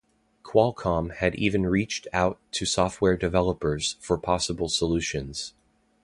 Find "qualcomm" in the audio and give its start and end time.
0.41-1.13